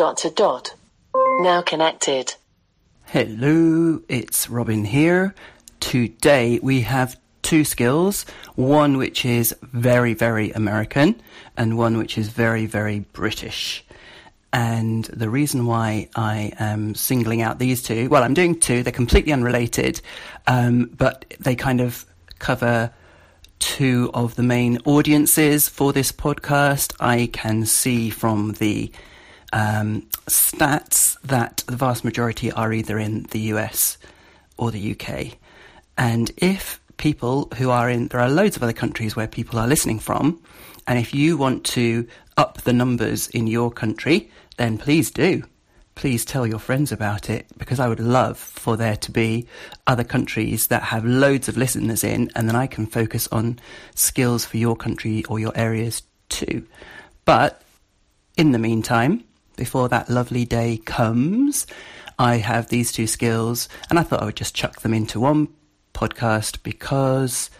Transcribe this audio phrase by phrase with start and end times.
[0.00, 0.72] Dot to dot.
[1.40, 2.34] Now connected.
[3.04, 5.34] Hello, it's Robin here.
[5.78, 8.24] Today we have two skills,
[8.54, 11.20] one which is very, very American
[11.54, 13.84] and one which is very, very British.
[14.54, 18.94] And the reason why I am singling out these two, well, I'm doing two, they're
[18.94, 20.00] completely unrelated,
[20.46, 22.06] um, but they kind of
[22.38, 22.90] cover
[23.58, 26.94] two of the main audiences for this podcast.
[27.00, 28.90] I can see from the
[29.52, 33.98] um, stats that the vast majority are either in the US
[34.56, 35.38] or the UK.
[35.96, 39.66] And if people who are in, there are loads of other countries where people are
[39.66, 40.40] listening from,
[40.86, 45.42] and if you want to up the numbers in your country, then please do.
[45.94, 49.46] Please tell your friends about it because I would love for there to be
[49.86, 53.58] other countries that have loads of listeners in, and then I can focus on
[53.94, 56.66] skills for your country or your areas too.
[57.24, 57.62] But
[58.36, 59.24] in the meantime,
[59.60, 61.66] before that lovely day comes,
[62.18, 65.48] I have these two skills, and I thought I would just chuck them into one
[65.92, 67.50] podcast because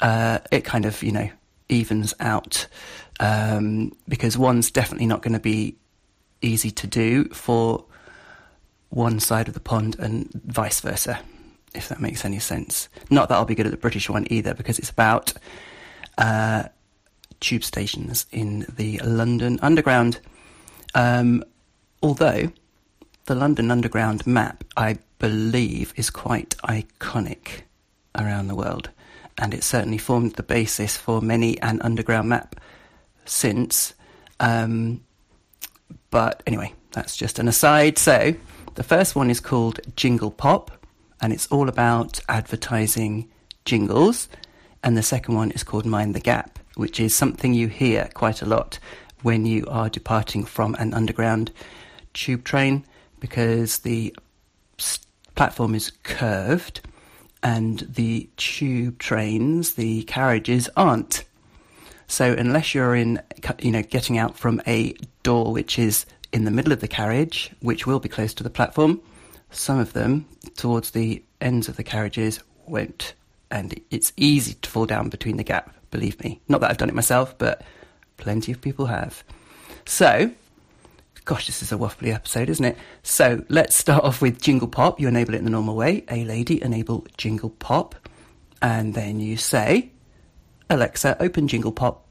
[0.00, 1.30] uh, it kind of, you know,
[1.68, 2.66] evens out.
[3.20, 5.76] Um, because one's definitely not going to be
[6.40, 7.84] easy to do for
[8.88, 11.20] one side of the pond and vice versa,
[11.72, 12.88] if that makes any sense.
[13.10, 15.34] Not that I'll be good at the British one either, because it's about
[16.18, 16.64] uh,
[17.38, 20.18] tube stations in the London Underground.
[20.94, 21.44] Um,
[22.02, 22.52] although
[23.26, 27.62] the London Underground map, I believe, is quite iconic
[28.18, 28.90] around the world,
[29.38, 32.60] and it certainly formed the basis for many an underground map
[33.24, 33.94] since.
[34.40, 35.02] Um,
[36.10, 37.96] but anyway, that's just an aside.
[37.98, 38.34] So
[38.74, 40.70] the first one is called Jingle Pop,
[41.20, 43.30] and it's all about advertising
[43.64, 44.28] jingles.
[44.82, 48.42] And the second one is called Mind the Gap, which is something you hear quite
[48.42, 48.78] a lot
[49.22, 51.50] when you are departing from an underground
[52.14, 52.84] tube train
[53.20, 54.14] because the
[55.34, 56.80] platform is curved
[57.42, 61.24] and the tube trains, the carriages aren't.
[62.06, 63.20] So unless you're in,
[63.60, 67.50] you know, getting out from a door which is in the middle of the carriage,
[67.60, 69.00] which will be close to the platform,
[69.50, 73.14] some of them towards the ends of the carriages won't.
[73.50, 76.40] And it's easy to fall down between the gap, believe me.
[76.48, 77.62] Not that I've done it myself, but
[78.16, 79.24] Plenty of people have.
[79.84, 80.30] So,
[81.24, 82.76] gosh, this is a waffly episode, isn't it?
[83.02, 85.00] So, let's start off with Jingle Pop.
[85.00, 86.04] You enable it in the normal way.
[86.08, 87.94] Alexa, enable Jingle Pop.
[88.60, 89.90] And then you say,
[90.70, 92.06] Alexa, open Jingle Pop.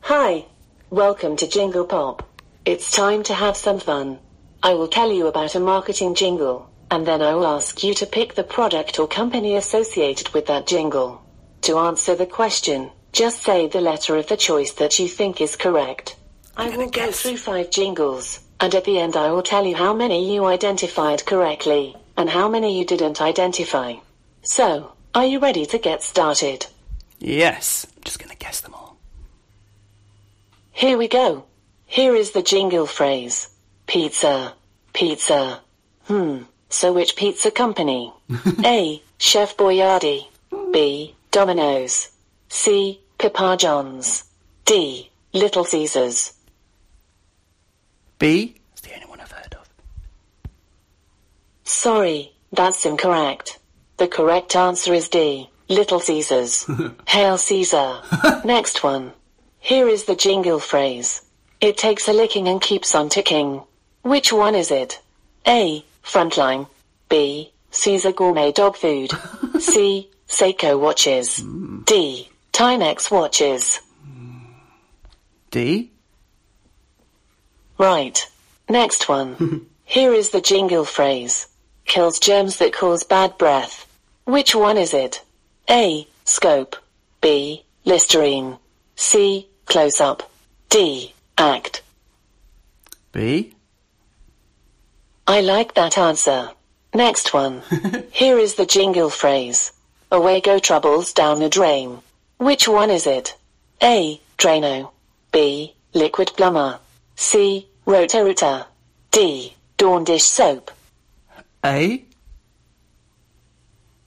[0.00, 0.46] Hi.
[0.94, 2.22] Welcome to Jingle Pop.
[2.64, 4.20] It's time to have some fun.
[4.62, 8.06] I will tell you about a marketing jingle and then I will ask you to
[8.06, 11.20] pick the product or company associated with that jingle.
[11.62, 15.56] To answer the question, just say the letter of the choice that you think is
[15.56, 16.14] correct.
[16.56, 19.92] I will go through five jingles, and at the end I will tell you how
[19.92, 23.94] many you identified correctly, and how many you didn't identify.
[24.42, 26.64] So, are you ready to get started?
[27.18, 28.98] Yes, I'm just gonna guess them all.
[30.70, 31.44] Here we go.
[31.86, 33.48] Here is the jingle phrase.
[33.88, 34.54] Pizza.
[34.92, 35.60] Pizza.
[36.04, 36.42] Hmm.
[36.68, 38.12] So which pizza company?
[38.64, 39.02] A.
[39.18, 40.26] Chef Boyardee.
[40.72, 41.14] B.
[41.30, 42.10] Domino's.
[42.48, 43.00] C.
[43.18, 44.24] Papa John's.
[44.64, 45.10] D.
[45.32, 46.32] Little Caesars.
[48.18, 48.54] B.
[48.72, 49.68] It's the only one I've heard of.
[51.64, 53.58] Sorry, that's incorrect.
[53.96, 55.48] The correct answer is D.
[55.68, 56.68] Little Caesars.
[57.08, 58.00] Hail Caesar.
[58.44, 59.12] Next one.
[59.60, 61.22] Here is the jingle phrase.
[61.60, 63.62] It takes a licking and keeps on ticking.
[64.02, 65.00] Which one is it?
[65.46, 65.84] A.
[66.04, 66.68] Frontline.
[67.08, 67.52] B.
[67.70, 69.10] Caesar Gourmet Dog Food.
[69.58, 70.10] C.
[70.28, 71.42] Seiko Watches.
[71.84, 72.28] D.
[72.52, 73.80] Timex Watches.
[75.50, 75.90] D.
[77.78, 78.26] Right.
[78.68, 79.66] Next one.
[79.84, 81.46] Here is the jingle phrase.
[81.84, 83.86] Kills germs that cause bad breath.
[84.24, 85.22] Which one is it?
[85.68, 86.06] A.
[86.24, 86.76] Scope.
[87.20, 87.64] B.
[87.84, 88.56] Listerine.
[88.96, 89.48] C.
[89.66, 90.30] Close up.
[90.70, 91.12] D.
[91.36, 91.82] Act.
[93.12, 93.54] B.
[95.26, 96.50] I like that answer.
[96.92, 97.62] Next one.
[98.12, 99.72] Here is the jingle phrase.
[100.12, 102.00] Away go troubles down the drain.
[102.36, 103.36] Which one is it?
[103.82, 104.20] A.
[104.36, 104.90] Drano.
[105.32, 105.74] B.
[105.94, 106.78] Liquid Plumr.
[107.16, 107.66] C.
[107.86, 108.66] Roto-Rooter.
[109.10, 109.54] D.
[109.78, 110.70] Dawn dish soap.
[111.64, 112.04] A.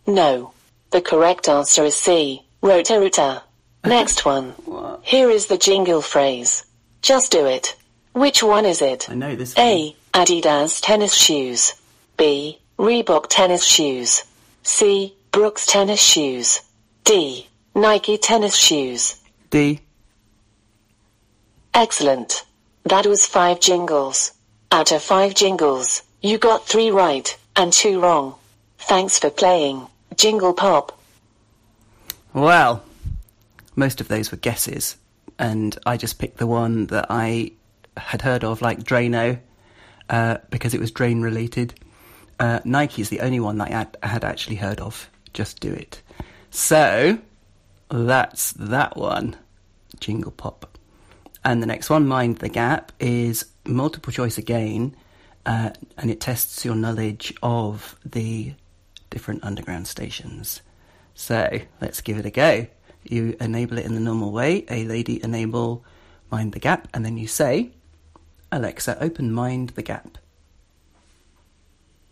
[0.05, 0.53] No.
[0.91, 2.43] The correct answer is C.
[2.61, 3.41] Roto-Rooter.
[3.85, 4.53] Next one.
[5.01, 6.63] Here is the jingle phrase.
[7.01, 7.75] Just do it.
[8.13, 9.09] Which one is it?
[9.09, 9.57] I know this.
[9.57, 9.95] A.
[10.17, 11.75] Adidas tennis shoes.
[12.17, 12.57] B.
[12.79, 14.23] Reebok tennis shoes.
[14.63, 15.15] C.
[15.31, 16.59] Brooks tennis shoes.
[17.03, 17.47] D.
[17.75, 19.21] Nike tennis shoes.
[19.51, 19.79] D.
[21.75, 22.43] Excellent.
[22.85, 24.31] That was five jingles.
[24.71, 28.33] Out of five jingles, you got three right and two wrong.
[28.79, 29.85] Thanks for playing.
[30.15, 30.99] Jingle Pop.
[32.33, 32.83] Well,
[33.75, 34.95] most of those were guesses,
[35.37, 37.51] and I just picked the one that I
[37.95, 39.41] had heard of, like Drano,
[40.09, 41.73] uh, because it was drain related.
[42.39, 45.09] Uh, Nike is the only one that I had, I had actually heard of.
[45.33, 46.01] Just do it.
[46.49, 47.19] So,
[47.89, 49.35] that's that one.
[49.99, 50.77] Jingle Pop.
[51.43, 54.95] And the next one, Mind the Gap, is multiple choice again,
[55.45, 58.53] uh, and it tests your knowledge of the
[59.09, 60.61] different underground stations.
[61.13, 62.67] So let's give it a go.
[63.03, 65.85] You enable it in the normal way, Alexa enable
[66.29, 67.71] Mind the Gap, and then you say,
[68.51, 70.17] Alexa, open Mind the Gap.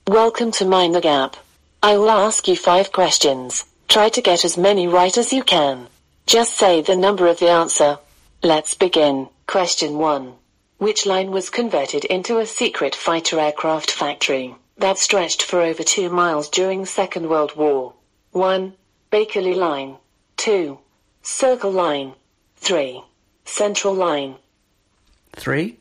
[0.06, 1.38] Welcome to Mind the Gap.
[1.82, 3.64] I will ask you five questions.
[3.88, 5.88] Try to get as many right as you can.
[6.26, 8.00] Just say the number of the answer.
[8.44, 9.30] Let's begin.
[9.48, 10.34] Question 1.
[10.78, 16.10] Which line was converted into a secret fighter aircraft factory that stretched for over two
[16.10, 17.94] miles during Second World War?
[18.32, 18.74] 1.
[19.10, 19.96] Bakerloo Line.
[20.36, 20.78] 2.
[21.22, 22.14] Circle Line.
[22.58, 23.02] 3.
[23.46, 24.36] Central Line.
[25.38, 25.78] 3.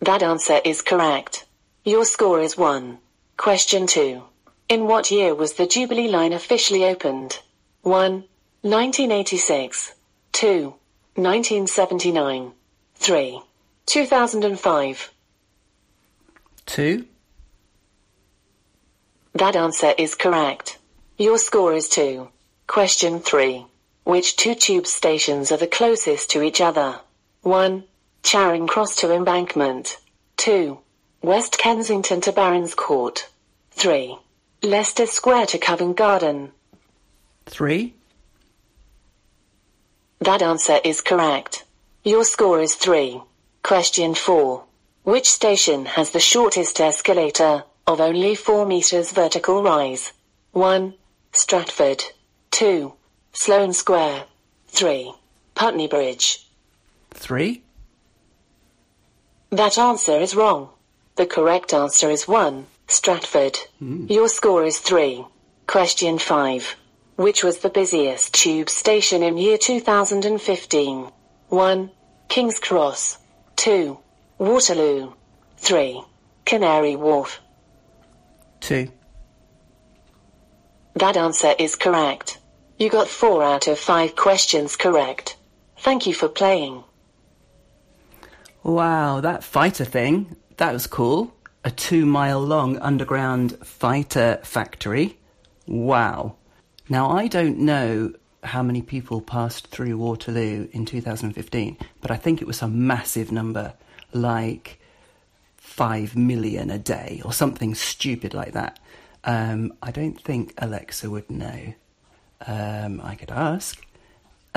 [0.00, 1.46] That answer is correct.
[1.84, 2.98] Your score is 1.
[3.36, 4.22] Question 2.
[4.68, 7.40] In what year was the Jubilee Line officially opened?
[7.82, 8.24] 1.
[8.62, 9.94] 1986.
[10.32, 10.74] 2.
[11.14, 12.52] 1979.
[12.96, 13.42] 3.
[13.86, 15.10] 2005.
[16.66, 17.06] 2.
[19.34, 20.78] That answer is correct.
[21.16, 22.28] Your score is 2.
[22.66, 23.66] Question 3.
[24.04, 27.00] Which two tube stations are the closest to each other?
[27.42, 27.84] 1.
[28.26, 29.98] Charing Cross to Embankment.
[30.38, 30.80] 2.
[31.22, 33.28] West Kensington to Barons Court.
[33.70, 34.18] 3.
[34.64, 36.50] Leicester Square to Covent Garden.
[37.46, 37.94] 3.
[40.18, 41.62] That answer is correct.
[42.02, 43.22] Your score is 3.
[43.62, 44.64] Question 4.
[45.04, 50.12] Which station has the shortest escalator, of only 4 meters vertical rise?
[50.50, 50.94] 1.
[51.30, 52.02] Stratford.
[52.50, 52.92] 2.
[53.32, 54.24] Sloane Square.
[54.66, 55.14] 3.
[55.54, 56.48] Putney Bridge.
[57.12, 57.62] 3.
[59.50, 60.70] That answer is wrong.
[61.16, 62.66] The correct answer is 1.
[62.88, 63.58] Stratford.
[63.78, 64.06] Hmm.
[64.08, 65.24] Your score is 3.
[65.66, 66.76] Question 5.
[67.16, 71.10] Which was the busiest tube station in year 2015?
[71.48, 71.90] 1.
[72.28, 73.18] King's Cross.
[73.56, 73.98] 2.
[74.38, 75.12] Waterloo.
[75.58, 76.02] 3.
[76.44, 77.40] Canary Wharf.
[78.60, 78.90] 2.
[80.94, 82.38] That answer is correct.
[82.78, 85.36] You got 4 out of 5 questions correct.
[85.78, 86.84] Thank you for playing.
[88.66, 91.32] Wow, that fighter thing, that was cool.
[91.62, 95.18] A two mile long underground fighter factory.
[95.68, 96.34] Wow.
[96.88, 102.42] Now, I don't know how many people passed through Waterloo in 2015, but I think
[102.42, 103.72] it was a massive number,
[104.12, 104.80] like
[105.58, 108.80] 5 million a day or something stupid like that.
[109.22, 111.72] Um, I don't think Alexa would know.
[112.44, 113.80] Um, I could ask.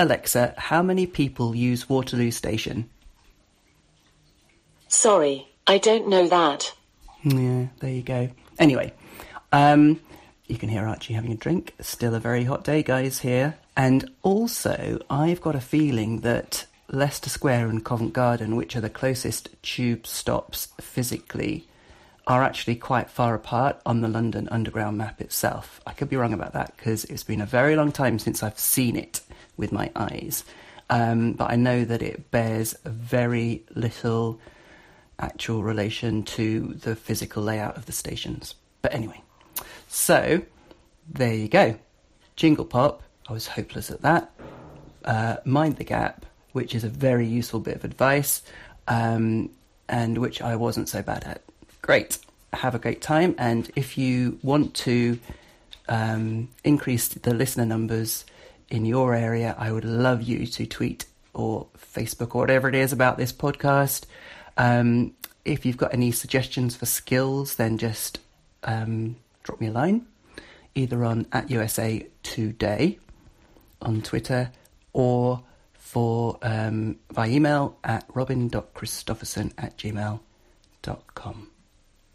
[0.00, 2.90] Alexa, how many people use Waterloo Station?
[4.90, 6.74] Sorry, I don't know that.
[7.22, 8.28] Yeah, there you go.
[8.58, 8.92] Anyway,
[9.52, 10.00] um,
[10.48, 11.74] you can hear Archie having a drink.
[11.80, 13.54] Still a very hot day, guys, here.
[13.76, 18.90] And also, I've got a feeling that Leicester Square and Covent Garden, which are the
[18.90, 21.68] closest tube stops physically,
[22.26, 25.80] are actually quite far apart on the London Underground map itself.
[25.86, 28.58] I could be wrong about that because it's been a very long time since I've
[28.58, 29.20] seen it
[29.56, 30.42] with my eyes.
[30.90, 34.40] Um, but I know that it bears very little
[35.20, 38.54] actual relation to the physical layout of the stations.
[38.82, 39.22] But anyway,
[39.88, 40.42] so
[41.08, 41.76] there you go.
[42.36, 44.32] Jingle Pop, I was hopeless at that.
[45.04, 48.42] Uh, Mind the Gap, which is a very useful bit of advice,
[48.88, 49.50] um,
[49.88, 51.42] and which I wasn't so bad at.
[51.82, 52.18] Great.
[52.52, 53.34] Have a great time.
[53.38, 55.18] And if you want to
[55.88, 58.24] um, increase the listener numbers
[58.68, 62.92] in your area, I would love you to tweet or Facebook or whatever it is
[62.92, 64.04] about this podcast.
[64.60, 65.14] Um,
[65.46, 68.20] if you've got any suggestions for skills, then just
[68.62, 70.04] um, drop me a line,
[70.74, 72.98] either on at USA Today
[73.80, 74.52] on Twitter
[74.92, 81.50] or for um, by email at robin.christopherson at gmail.com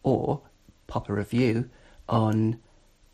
[0.04, 0.42] or
[0.86, 1.68] pop a review
[2.08, 2.60] on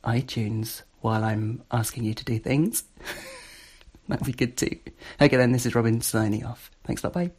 [0.03, 2.83] iTunes while I'm asking you to do things.
[4.09, 4.77] That'd be good too.
[5.21, 6.69] Okay, then this is Robin signing off.
[6.83, 7.13] Thanks a lot.
[7.13, 7.31] Bye.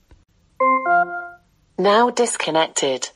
[1.79, 3.11] Now disconnected.